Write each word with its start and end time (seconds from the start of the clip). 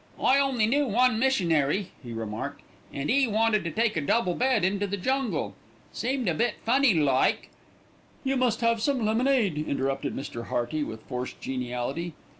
"I 0.19 0.39
only 0.39 0.65
knew 0.65 0.87
one 0.87 1.19
missionary," 1.19 1.91
he 2.01 2.11
remarked, 2.11 2.63
"an' 2.91 3.07
'e 3.11 3.27
wanted 3.27 3.63
to 3.65 3.69
take 3.69 3.95
a 3.95 4.01
double 4.01 4.33
bed 4.33 4.65
into 4.65 4.87
the 4.87 4.97
jungle. 4.97 5.53
Seemed 5.93 6.27
a 6.27 6.33
bit 6.33 6.55
funny 6.65 6.95
like" 6.95 7.49
"You 8.23 8.35
must 8.35 8.61
have 8.61 8.81
some 8.81 9.05
lemonade," 9.05 9.59
interrupted 9.67 10.15
Mr. 10.15 10.47
Hearty 10.47 10.83
with 10.83 11.03
forced 11.03 11.39
geniality. 11.39 12.15